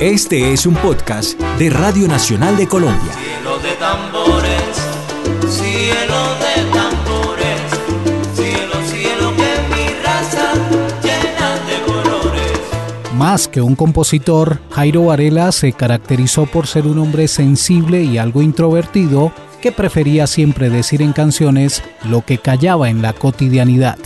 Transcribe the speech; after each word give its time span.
Este 0.00 0.52
es 0.52 0.64
un 0.64 0.76
podcast 0.76 1.36
de 1.58 1.70
Radio 1.70 2.06
Nacional 2.06 2.56
de 2.56 2.68
Colombia. 2.68 3.12
Cielo 3.14 3.58
de 3.58 3.72
tambores, 3.80 4.62
cielo 5.48 6.14
de 6.38 6.70
tambores, 6.72 7.60
cielo, 8.32 8.74
cielo 8.86 9.32
que 9.34 9.74
mi 9.74 9.88
raza 10.04 10.52
llena 11.02 11.56
de 11.66 11.82
colores. 11.84 12.60
Más 13.16 13.48
que 13.48 13.60
un 13.60 13.74
compositor, 13.74 14.60
Jairo 14.70 15.06
Varela 15.06 15.50
se 15.50 15.72
caracterizó 15.72 16.46
por 16.46 16.68
ser 16.68 16.86
un 16.86 17.00
hombre 17.00 17.26
sensible 17.26 18.04
y 18.04 18.18
algo 18.18 18.40
introvertido 18.40 19.32
que 19.60 19.72
prefería 19.72 20.28
siempre 20.28 20.70
decir 20.70 21.02
en 21.02 21.12
canciones 21.12 21.82
lo 22.04 22.24
que 22.24 22.38
callaba 22.38 22.88
en 22.88 23.02
la 23.02 23.14
cotidianidad. 23.14 23.98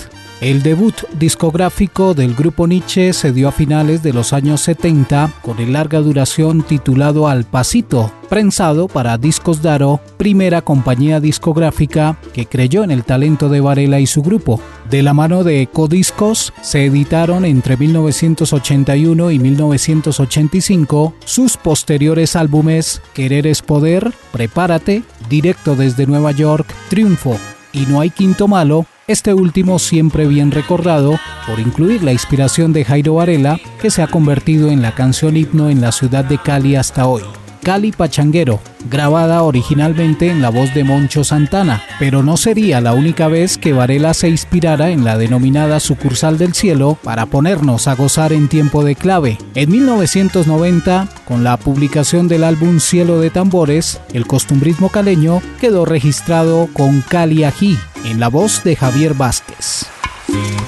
El 0.42 0.64
debut 0.64 0.96
discográfico 1.20 2.14
del 2.14 2.34
grupo 2.34 2.66
Nietzsche 2.66 3.12
se 3.12 3.32
dio 3.32 3.46
a 3.46 3.52
finales 3.52 4.02
de 4.02 4.12
los 4.12 4.32
años 4.32 4.60
70 4.62 5.34
con 5.40 5.60
el 5.60 5.72
larga 5.72 6.00
duración 6.00 6.62
titulado 6.64 7.28
Al 7.28 7.44
Pasito, 7.44 8.10
prensado 8.28 8.88
para 8.88 9.18
Discos 9.18 9.62
Daro, 9.62 10.00
primera 10.16 10.60
compañía 10.60 11.20
discográfica 11.20 12.18
que 12.34 12.46
creyó 12.46 12.82
en 12.82 12.90
el 12.90 13.04
talento 13.04 13.48
de 13.48 13.60
Varela 13.60 14.00
y 14.00 14.08
su 14.08 14.20
grupo. 14.20 14.60
De 14.90 15.04
la 15.04 15.14
mano 15.14 15.44
de 15.44 15.68
Codiscos 15.72 16.52
se 16.60 16.86
editaron 16.86 17.44
entre 17.44 17.76
1981 17.76 19.30
y 19.30 19.38
1985 19.38 21.14
sus 21.24 21.56
posteriores 21.56 22.34
álbumes 22.34 23.00
Querer 23.14 23.46
es 23.46 23.62
Poder, 23.62 24.12
Prepárate, 24.32 25.04
Directo 25.28 25.76
desde 25.76 26.08
Nueva 26.08 26.32
York, 26.32 26.66
Triunfo 26.88 27.38
y 27.72 27.86
No 27.86 28.00
hay 28.00 28.10
quinto 28.10 28.48
malo, 28.48 28.86
este 29.06 29.34
último 29.34 29.78
siempre 29.78 30.26
bien 30.26 30.50
recordado 30.50 31.18
por 31.46 31.58
incluir 31.58 32.02
la 32.02 32.12
inspiración 32.12 32.72
de 32.72 32.84
Jairo 32.84 33.14
Varela, 33.14 33.60
que 33.80 33.90
se 33.90 34.02
ha 34.02 34.06
convertido 34.06 34.70
en 34.70 34.82
la 34.82 34.94
canción 34.94 35.36
himno 35.36 35.70
en 35.70 35.80
la 35.80 35.92
ciudad 35.92 36.24
de 36.24 36.38
Cali 36.38 36.76
hasta 36.76 37.06
hoy. 37.06 37.22
Cali 37.62 37.92
Pachanguero, 37.92 38.60
grabada 38.90 39.42
originalmente 39.42 40.28
en 40.30 40.42
la 40.42 40.50
voz 40.50 40.74
de 40.74 40.82
Moncho 40.82 41.22
Santana, 41.22 41.80
pero 42.00 42.24
no 42.24 42.36
sería 42.36 42.80
la 42.80 42.92
única 42.92 43.28
vez 43.28 43.56
que 43.56 43.72
Varela 43.72 44.14
se 44.14 44.28
inspirara 44.28 44.90
en 44.90 45.04
la 45.04 45.16
denominada 45.16 45.78
sucursal 45.78 46.38
del 46.38 46.54
cielo 46.54 46.98
para 47.04 47.26
ponernos 47.26 47.86
a 47.86 47.94
gozar 47.94 48.32
en 48.32 48.48
tiempo 48.48 48.82
de 48.82 48.96
clave. 48.96 49.38
En 49.54 49.70
1990, 49.70 51.06
con 51.24 51.44
la 51.44 51.56
publicación 51.56 52.26
del 52.26 52.42
álbum 52.42 52.80
Cielo 52.80 53.20
de 53.20 53.30
Tambores, 53.30 54.00
el 54.12 54.26
costumbrismo 54.26 54.88
caleño 54.88 55.40
quedó 55.60 55.84
registrado 55.84 56.68
con 56.72 57.00
Cali 57.02 57.44
Ají, 57.44 57.78
en 58.04 58.20
la 58.20 58.28
voz 58.28 58.62
de 58.64 58.76
Javier 58.76 59.14
Vázquez. 59.14 59.86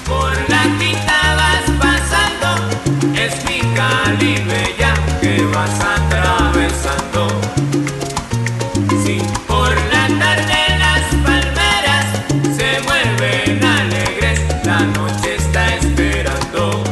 Por 0.05 0.31
la 0.49 0.63
quinta 0.79 1.35
vas 1.35 1.65
pasando, 1.79 2.69
es 3.15 3.33
mi 3.45 3.59
Cali 3.73 4.35
bella 4.43 4.93
que 5.21 5.43
vas 5.53 5.79
atravesando. 5.79 7.27
Si 9.03 9.19
por 9.47 9.69
la 9.91 10.07
tarde 10.19 10.77
las 10.79 11.03
palmeras 11.23 12.05
se 12.55 12.81
mueven 12.83 13.63
alegres, 13.63 14.39
la 14.65 14.81
noche 14.81 15.35
está 15.37 15.75
esperando. 15.75 16.83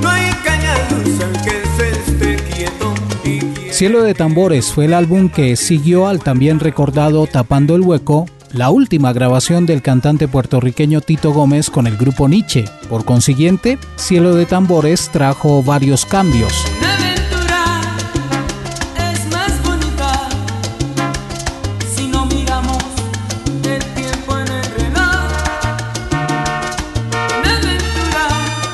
No 0.00 0.08
hay 0.08 0.30
caña 0.44 0.74
dulce 0.88 1.26
que 1.44 1.62
se 1.76 1.90
esté 1.90 2.36
quieto 2.54 2.94
y 3.24 3.72
Cielo 3.72 4.02
de 4.02 4.14
Tambores 4.14 4.72
fue 4.72 4.86
el 4.86 4.94
álbum 4.94 5.28
que 5.28 5.56
siguió 5.56 6.06
al 6.06 6.20
también 6.20 6.60
recordado 6.60 7.26
Tapando 7.26 7.74
el 7.74 7.82
Hueco, 7.82 8.26
la 8.52 8.70
última 8.70 9.12
grabación 9.12 9.66
del 9.66 9.82
cantante 9.82 10.28
puertorriqueño 10.28 11.00
Tito 11.00 11.32
Gómez 11.32 11.70
con 11.70 11.86
el 11.86 11.96
grupo 11.96 12.28
Nietzsche. 12.28 12.64
Por 12.88 13.04
consiguiente, 13.04 13.78
Cielo 13.96 14.34
de 14.34 14.46
Tambores 14.46 15.10
trajo 15.10 15.62
varios 15.62 16.04
cambios. 16.04 16.52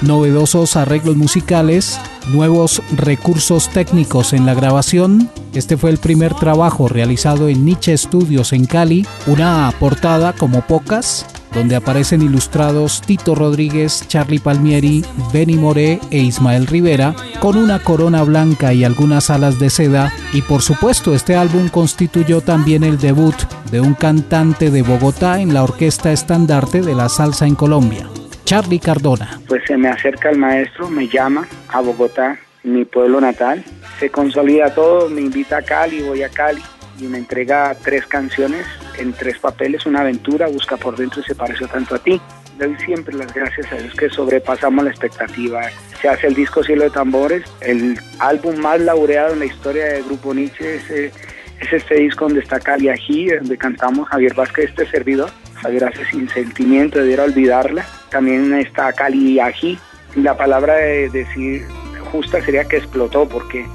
Novedosos 0.02 0.76
arreglos 0.76 1.16
musicales, 1.16 1.98
nuevos 2.28 2.82
recursos 2.96 3.68
técnicos 3.70 4.32
en 4.32 4.46
la 4.46 4.54
grabación. 4.54 5.30
Este 5.54 5.76
fue 5.76 5.90
el 5.90 5.98
primer 5.98 6.34
trabajo 6.34 6.88
realizado 6.88 7.48
en 7.48 7.64
Nietzsche 7.64 7.96
Studios 7.96 8.52
en 8.52 8.66
Cali, 8.66 9.06
una 9.26 9.72
portada 9.78 10.32
como 10.32 10.62
pocas, 10.62 11.26
donde 11.54 11.76
aparecen 11.76 12.22
ilustrados 12.22 13.00
Tito 13.00 13.34
Rodríguez, 13.34 14.04
Charlie 14.08 14.38
Palmieri, 14.38 15.04
Benny 15.32 15.56
Moré 15.56 16.00
e 16.10 16.18
Ismael 16.18 16.66
Rivera, 16.66 17.14
con 17.40 17.56
una 17.56 17.78
corona 17.78 18.22
blanca 18.22 18.74
y 18.74 18.84
algunas 18.84 19.30
alas 19.30 19.58
de 19.58 19.70
seda, 19.70 20.12
y 20.32 20.42
por 20.42 20.62
supuesto 20.62 21.14
este 21.14 21.34
álbum 21.34 21.68
constituyó 21.68 22.42
también 22.42 22.84
el 22.84 22.98
debut 22.98 23.36
de 23.70 23.80
un 23.80 23.94
cantante 23.94 24.70
de 24.70 24.82
Bogotá 24.82 25.40
en 25.40 25.54
la 25.54 25.64
orquesta 25.64 26.12
estandarte 26.12 26.82
de 26.82 26.94
la 26.94 27.08
salsa 27.08 27.46
en 27.46 27.54
Colombia. 27.54 28.06
Charlie 28.46 28.78
Cardona. 28.78 29.40
pues 29.48 29.64
se 29.66 29.76
me 29.76 29.88
acerca 29.88 30.30
el 30.30 30.38
maestro, 30.38 30.88
me 30.88 31.08
llama 31.08 31.48
a 31.68 31.80
Bogotá, 31.80 32.38
mi 32.62 32.84
pueblo 32.84 33.20
natal, 33.20 33.64
se 33.98 34.08
consolida 34.08 34.72
todo, 34.72 35.08
me 35.08 35.20
invita 35.20 35.58
a 35.58 35.62
Cali, 35.62 36.00
voy 36.02 36.22
a 36.22 36.28
Cali 36.28 36.62
y 37.00 37.06
me 37.08 37.18
entrega 37.18 37.76
tres 37.82 38.06
canciones 38.06 38.64
en 38.98 39.12
tres 39.12 39.40
papeles, 39.40 39.84
una 39.84 40.02
aventura, 40.02 40.46
busca 40.46 40.76
por 40.76 40.96
dentro 40.96 41.20
y 41.20 41.24
se 41.24 41.34
pareció 41.34 41.66
tanto 41.66 41.96
a 41.96 41.98
ti. 41.98 42.20
Doy 42.56 42.76
siempre 42.86 43.16
las 43.16 43.34
gracias 43.34 43.70
a 43.72 43.76
Dios 43.76 43.92
que 43.94 44.08
sobrepasamos 44.08 44.84
la 44.84 44.90
expectativa. 44.90 45.62
Se 46.00 46.08
hace 46.08 46.28
el 46.28 46.34
disco 46.34 46.62
Cielo 46.62 46.84
de 46.84 46.90
Tambores, 46.90 47.42
el 47.62 47.98
álbum 48.20 48.56
más 48.58 48.80
laureado 48.80 49.32
en 49.32 49.40
la 49.40 49.46
historia 49.46 49.86
del 49.86 50.04
Grupo 50.04 50.32
Nietzsche, 50.32 50.76
es, 50.76 50.88
es 50.90 51.72
este 51.72 51.96
disco 51.96 52.26
donde 52.26 52.40
está 52.40 52.60
Cali 52.60 52.90
Ají, 52.90 53.26
donde 53.26 53.58
cantamos 53.58 54.08
Javier 54.08 54.34
Vázquez, 54.34 54.66
este 54.66 54.86
servidor. 54.86 55.30
Javier 55.56 55.84
hace 55.84 56.04
sin 56.06 56.28
sentimiento, 56.28 56.98
debiera 56.98 57.24
olvidarla. 57.24 57.84
También 58.10 58.54
está 58.54 58.92
Cali 58.92 59.40
Ají. 59.40 59.78
La 60.14 60.36
palabra 60.36 60.74
de 60.76 61.10
decir 61.10 61.66
justa 62.12 62.42
sería 62.42 62.64
que 62.64 62.76
explotó, 62.76 63.28
porque 63.28 63.66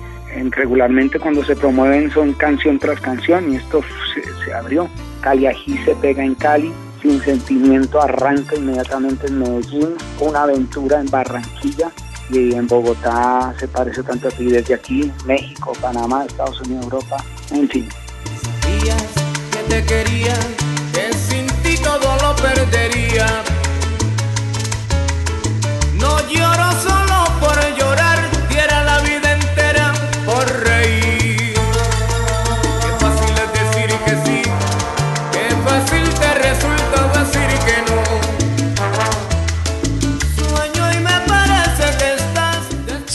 regularmente 0.52 1.19
cuando 1.19 1.44
se 1.44 1.56
promueven 1.56 2.09
son 2.12 2.34
canción 2.34 2.80
tras 2.80 3.00
canción 3.02 3.52
y 3.52 3.58
esto 3.58 3.84
se, 4.14 4.22
se 4.46 4.53
abrió. 4.53 4.90
Cali 5.22 5.46
Ají 5.47 5.78
se 5.86 5.94
pega 5.96 6.24
en 6.24 6.36
Cali, 6.36 6.72
sin 7.02 7.22
sentimiento 7.22 8.02
arranca 8.02 8.56
inmediatamente 8.56 9.28
en 9.28 9.40
Medellín, 9.40 9.96
una 10.19 10.44
aventura 10.44 11.00
en 11.00 11.09
Barranquilla 11.09 11.92
y 12.31 12.53
en 12.56 12.68
Bogotá 12.68 13.53
se 13.59 13.68
parece 13.68 14.03
tanto 14.03 14.30
a 14.30 14.31
ti 14.31 14.46
desde 14.46 14.74
aquí, 14.74 15.12
México, 15.25 15.74
Panamá, 15.81 16.25
Estados 16.25 16.62
Unidos, 16.62 16.86
Europa, 16.86 17.18
en 17.52 17.68
fin. 17.68 17.90
Días 18.81 19.06
que 19.52 19.63
te 19.69 19.86
quería, 19.86 20.36
que 20.94 21.13
todo 22.01 22.17
lo 22.17 22.35
perdería. 22.35 23.28
No 25.94 26.19
lloro 26.28 26.72
solo 26.81 27.00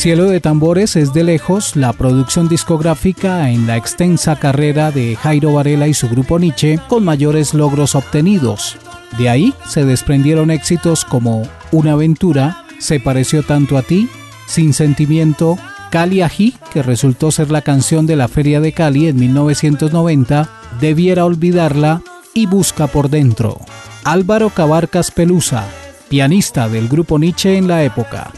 Cielo 0.06 0.26
de 0.26 0.38
Tambores 0.38 0.94
es 0.94 1.12
de 1.12 1.24
lejos 1.24 1.74
la 1.74 1.92
producción 1.92 2.46
discográfica 2.48 3.50
en 3.50 3.66
la 3.66 3.76
extensa 3.76 4.36
carrera 4.36 4.92
de 4.92 5.16
Jairo 5.16 5.54
Varela 5.54 5.88
y 5.88 5.94
su 5.94 6.08
grupo 6.08 6.38
Nietzsche 6.38 6.78
con 6.86 7.04
mayores 7.04 7.54
logros 7.54 7.96
obtenidos. 7.96 8.76
De 9.18 9.28
ahí 9.28 9.52
se 9.68 9.84
desprendieron 9.84 10.52
éxitos 10.52 11.04
como 11.04 11.42
Una 11.72 11.94
aventura, 11.94 12.64
Se 12.78 13.00
pareció 13.00 13.42
tanto 13.42 13.76
a 13.76 13.82
ti, 13.82 14.08
Sin 14.46 14.74
sentimiento, 14.74 15.58
Cali 15.90 16.22
Ají, 16.22 16.54
que 16.72 16.84
resultó 16.84 17.32
ser 17.32 17.50
la 17.50 17.62
canción 17.62 18.06
de 18.06 18.14
la 18.14 18.28
Feria 18.28 18.60
de 18.60 18.70
Cali 18.70 19.08
en 19.08 19.16
1990, 19.16 20.48
Debiera 20.80 21.24
olvidarla 21.24 22.00
y 22.32 22.46
Busca 22.46 22.86
por 22.86 23.10
dentro. 23.10 23.58
Álvaro 24.04 24.50
Cabarcas 24.50 25.10
Pelusa, 25.10 25.64
pianista 26.08 26.68
del 26.68 26.86
grupo 26.86 27.18
Nietzsche 27.18 27.56
en 27.56 27.66
la 27.66 27.82
época. 27.82 28.30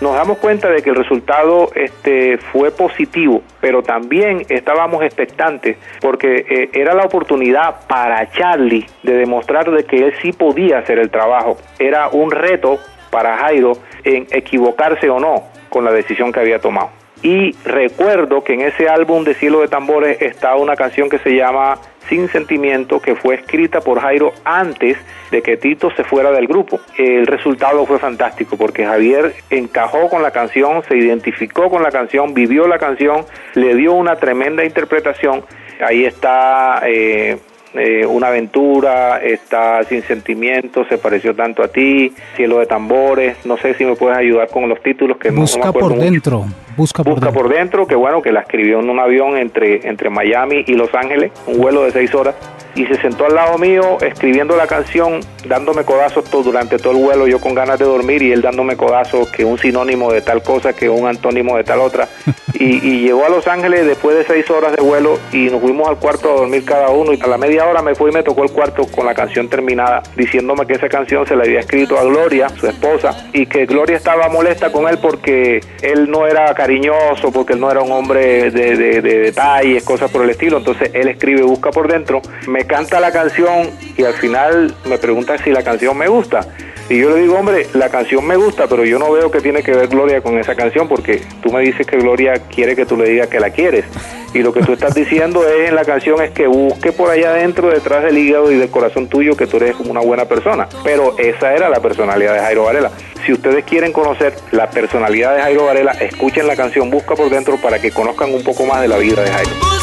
Nos 0.00 0.14
damos 0.14 0.38
cuenta 0.38 0.68
de 0.68 0.82
que 0.82 0.90
el 0.90 0.96
resultado 0.96 1.70
este 1.74 2.38
fue 2.38 2.70
positivo, 2.70 3.42
pero 3.60 3.82
también 3.82 4.44
estábamos 4.48 5.02
expectantes 5.02 5.76
porque 6.00 6.44
eh, 6.48 6.70
era 6.72 6.94
la 6.94 7.04
oportunidad 7.04 7.86
para 7.86 8.30
Charlie 8.32 8.86
de 9.02 9.14
demostrar 9.14 9.70
de 9.70 9.84
que 9.84 9.98
él 9.98 10.14
sí 10.20 10.32
podía 10.32 10.78
hacer 10.78 10.98
el 10.98 11.10
trabajo. 11.10 11.56
Era 11.78 12.08
un 12.08 12.30
reto 12.30 12.78
para 13.10 13.36
Jairo 13.38 13.74
en 14.02 14.26
equivocarse 14.30 15.08
o 15.08 15.20
no 15.20 15.44
con 15.68 15.84
la 15.84 15.92
decisión 15.92 16.32
que 16.32 16.40
había 16.40 16.58
tomado. 16.58 16.90
Y 17.22 17.52
recuerdo 17.64 18.44
que 18.44 18.52
en 18.52 18.60
ese 18.60 18.86
álbum 18.86 19.24
de 19.24 19.34
Cielo 19.34 19.60
de 19.60 19.68
Tambores 19.68 20.20
está 20.20 20.56
una 20.56 20.76
canción 20.76 21.08
que 21.08 21.18
se 21.18 21.30
llama 21.30 21.78
Sin 22.08 22.28
Sentimiento 22.28 23.00
que 23.00 23.14
fue 23.14 23.36
escrita 23.36 23.80
por 23.80 24.00
Jairo 24.00 24.32
antes 24.44 24.96
de 25.30 25.42
que 25.42 25.56
Tito 25.56 25.90
se 25.96 26.04
fuera 26.04 26.30
del 26.32 26.46
grupo. 26.46 26.80
El 26.98 27.26
resultado 27.26 27.84
fue 27.86 27.98
fantástico 27.98 28.56
porque 28.56 28.84
Javier 28.84 29.34
encajó 29.50 30.08
con 30.08 30.22
la 30.22 30.30
canción, 30.30 30.82
se 30.88 30.96
identificó 30.96 31.70
con 31.70 31.82
la 31.82 31.90
canción, 31.90 32.34
vivió 32.34 32.66
la 32.66 32.78
canción, 32.78 33.24
le 33.54 33.74
dio 33.74 33.92
una 33.94 34.16
tremenda 34.16 34.64
interpretación. 34.64 35.42
Ahí 35.80 36.04
está... 36.04 36.82
Eh, 36.86 37.38
eh, 37.76 38.06
una 38.06 38.28
aventura, 38.28 39.18
está 39.18 39.82
sin 39.82 40.02
sentimiento, 40.02 40.84
se 40.84 40.96
pareció 40.96 41.34
tanto 41.34 41.60
a 41.60 41.66
ti, 41.66 42.12
cielo 42.36 42.60
de 42.60 42.66
tambores, 42.66 43.44
no 43.44 43.56
sé 43.56 43.74
si 43.74 43.84
me 43.84 43.96
puedes 43.96 44.16
ayudar 44.16 44.48
con 44.48 44.68
los 44.68 44.80
títulos 44.80 45.18
que 45.18 45.30
busca 45.30 45.66
no, 45.66 45.72
por 45.72 45.98
dentro, 45.98 46.44
busca, 46.76 47.02
por, 47.02 47.14
busca 47.14 47.26
dentro. 47.26 47.42
por 47.42 47.52
dentro, 47.52 47.86
que 47.86 47.94
bueno 47.94 48.22
que 48.22 48.32
la 48.32 48.40
escribió 48.40 48.80
en 48.80 48.90
un 48.90 49.00
avión 49.00 49.36
entre 49.36 49.86
entre 49.88 50.10
Miami 50.10 50.64
y 50.66 50.74
Los 50.74 50.94
Ángeles, 50.94 51.32
un 51.46 51.58
vuelo 51.58 51.84
de 51.84 51.90
seis 51.90 52.14
horas 52.14 52.34
y 52.74 52.86
se 52.86 53.00
sentó 53.00 53.26
al 53.26 53.34
lado 53.34 53.58
mío 53.58 53.98
escribiendo 54.00 54.56
la 54.56 54.66
canción, 54.66 55.20
dándome 55.46 55.84
codazos 55.84 56.24
todo, 56.24 56.42
durante 56.42 56.78
todo 56.78 56.92
el 56.92 57.02
vuelo, 57.02 57.26
yo 57.26 57.40
con 57.40 57.54
ganas 57.54 57.78
de 57.78 57.84
dormir 57.84 58.22
y 58.22 58.32
él 58.32 58.42
dándome 58.42 58.76
codazos, 58.76 59.28
que 59.30 59.44
un 59.44 59.58
sinónimo 59.58 60.12
de 60.12 60.20
tal 60.20 60.42
cosa, 60.42 60.72
que 60.72 60.88
un 60.88 61.06
antónimo 61.06 61.56
de 61.56 61.64
tal 61.64 61.80
otra. 61.80 62.08
Y, 62.56 62.76
y, 62.86 63.00
llegó 63.00 63.26
a 63.26 63.28
Los 63.28 63.48
Ángeles 63.48 63.84
después 63.84 64.16
de 64.16 64.24
seis 64.24 64.48
horas 64.48 64.76
de 64.76 64.80
vuelo 64.80 65.18
y 65.32 65.50
nos 65.50 65.60
fuimos 65.60 65.88
al 65.88 65.98
cuarto 65.98 66.30
a 66.30 66.36
dormir 66.36 66.64
cada 66.64 66.90
uno 66.90 67.12
y 67.12 67.20
a 67.20 67.26
la 67.26 67.36
media 67.36 67.66
hora 67.66 67.82
me 67.82 67.96
fui 67.96 68.12
y 68.12 68.14
me 68.14 68.22
tocó 68.22 68.44
el 68.44 68.52
cuarto 68.52 68.86
con 68.86 69.04
la 69.06 69.12
canción 69.12 69.48
terminada, 69.48 70.04
diciéndome 70.14 70.64
que 70.64 70.74
esa 70.74 70.88
canción 70.88 71.26
se 71.26 71.34
la 71.34 71.42
había 71.42 71.58
escrito 71.58 71.98
a 71.98 72.04
Gloria, 72.04 72.48
su 72.50 72.68
esposa, 72.68 73.28
y 73.32 73.46
que 73.46 73.66
Gloria 73.66 73.96
estaba 73.96 74.28
molesta 74.28 74.70
con 74.70 74.88
él 74.88 74.98
porque 75.02 75.60
él 75.82 76.08
no 76.08 76.28
era 76.28 76.54
cariñoso, 76.54 77.32
porque 77.32 77.54
él 77.54 77.60
no 77.60 77.72
era 77.72 77.82
un 77.82 77.90
hombre 77.90 78.52
de, 78.52 78.76
de, 78.76 79.02
de 79.02 79.18
detalles, 79.18 79.82
cosas 79.82 80.08
por 80.12 80.22
el 80.22 80.30
estilo. 80.30 80.58
Entonces 80.58 80.92
él 80.94 81.08
escribe 81.08 81.42
Busca 81.42 81.70
por 81.70 81.90
dentro, 81.90 82.22
me 82.46 82.63
canta 82.66 83.00
la 83.00 83.12
canción 83.12 83.70
y 83.96 84.04
al 84.04 84.14
final 84.14 84.74
me 84.86 84.98
pregunta 84.98 85.38
si 85.38 85.50
la 85.50 85.62
canción 85.62 85.96
me 85.96 86.08
gusta. 86.08 86.46
Y 86.88 86.98
yo 86.98 87.10
le 87.10 87.22
digo, 87.22 87.38
hombre, 87.38 87.66
la 87.72 87.88
canción 87.88 88.26
me 88.26 88.36
gusta, 88.36 88.66
pero 88.66 88.84
yo 88.84 88.98
no 88.98 89.10
veo 89.10 89.30
que 89.30 89.40
tiene 89.40 89.62
que 89.62 89.72
ver 89.72 89.88
Gloria 89.88 90.20
con 90.20 90.38
esa 90.38 90.54
canción, 90.54 90.86
porque 90.86 91.22
tú 91.42 91.50
me 91.50 91.62
dices 91.62 91.86
que 91.86 91.96
Gloria 91.96 92.34
quiere 92.54 92.76
que 92.76 92.84
tú 92.84 92.96
le 92.96 93.08
digas 93.08 93.28
que 93.28 93.40
la 93.40 93.50
quieres. 93.50 93.86
Y 94.34 94.40
lo 94.40 94.52
que 94.52 94.60
tú 94.62 94.74
estás 94.74 94.94
diciendo 94.94 95.48
es 95.48 95.68
en 95.68 95.76
la 95.76 95.84
canción 95.84 96.20
es 96.20 96.32
que 96.32 96.46
busque 96.46 96.92
por 96.92 97.08
allá 97.08 97.30
adentro, 97.30 97.70
detrás 97.70 98.02
del 98.02 98.18
hígado 98.18 98.52
y 98.52 98.56
del 98.56 98.68
corazón 98.68 99.08
tuyo, 99.08 99.34
que 99.34 99.46
tú 99.46 99.56
eres 99.56 99.76
una 99.78 100.00
buena 100.00 100.26
persona. 100.26 100.68
Pero 100.82 101.16
esa 101.18 101.54
era 101.54 101.70
la 101.70 101.80
personalidad 101.80 102.34
de 102.34 102.40
Jairo 102.40 102.64
Varela. 102.64 102.90
Si 103.24 103.32
ustedes 103.32 103.64
quieren 103.64 103.92
conocer 103.92 104.34
la 104.50 104.68
personalidad 104.68 105.36
de 105.36 105.40
Jairo 105.40 105.64
Varela, 105.64 105.92
escuchen 105.92 106.46
la 106.46 106.56
canción 106.56 106.90
Busca 106.90 107.14
por 107.14 107.30
dentro 107.30 107.56
para 107.62 107.78
que 107.78 107.92
conozcan 107.92 108.34
un 108.34 108.44
poco 108.44 108.66
más 108.66 108.82
de 108.82 108.88
la 108.88 108.98
vida 108.98 109.22
de 109.22 109.30
Jairo. 109.30 109.73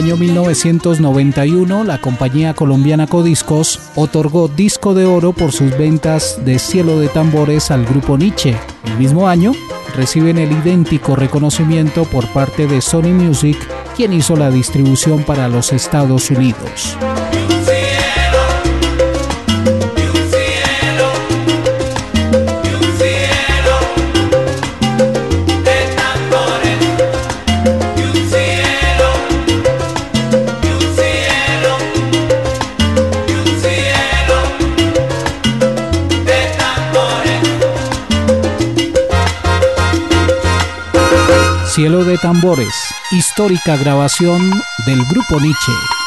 Año 0.00 0.16
1991, 0.16 1.84
la 1.84 2.00
compañía 2.00 2.54
colombiana 2.54 3.06
Codiscos 3.06 3.78
otorgó 3.96 4.48
disco 4.48 4.94
de 4.94 5.04
oro 5.04 5.34
por 5.34 5.52
sus 5.52 5.76
ventas 5.76 6.42
de 6.42 6.58
Cielo 6.58 6.98
de 6.98 7.08
Tambores 7.08 7.70
al 7.70 7.84
grupo 7.84 8.16
Nietzsche. 8.16 8.56
El 8.84 8.96
mismo 8.96 9.28
año, 9.28 9.52
reciben 9.94 10.38
el 10.38 10.52
idéntico 10.52 11.16
reconocimiento 11.16 12.04
por 12.04 12.26
parte 12.28 12.66
de 12.66 12.80
Sony 12.80 13.12
Music, 13.12 13.58
quien 13.94 14.14
hizo 14.14 14.36
la 14.36 14.50
distribución 14.50 15.22
para 15.22 15.48
los 15.48 15.70
Estados 15.70 16.30
Unidos. 16.30 16.96
Cielo 41.80 42.04
de 42.04 42.18
Tambores, 42.18 42.74
histórica 43.10 43.74
grabación 43.78 44.50
del 44.84 45.02
grupo 45.06 45.40
Nietzsche. 45.40 45.99